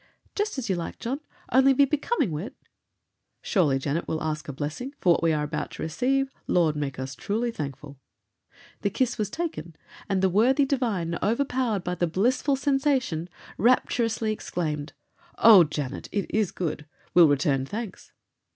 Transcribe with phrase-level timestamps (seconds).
[0.33, 1.19] "Just as you like, John,
[1.51, 2.55] only be becoming wi' it."
[3.43, 4.95] "Surely, Janet, we'll ask a blessing.
[4.99, 7.99] For what we are about to receive, Lord make us truly thankful."
[8.81, 9.75] The kiss was taken,
[10.09, 13.29] and the worthy divine, overpowered by the blissful sensation,
[13.59, 14.93] rapturously exclaimed:
[15.37, 15.63] "Oh!
[15.63, 16.87] Janet, it is gude.
[17.13, 18.11] We'll return thanks."